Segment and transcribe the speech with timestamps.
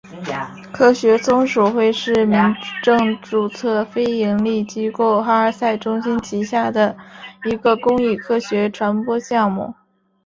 [0.71, 2.35] 科学松鼠会是民
[2.81, 6.97] 政注册非营利机构哈赛中心旗下的
[7.45, 9.75] 一个公益科学传播项目。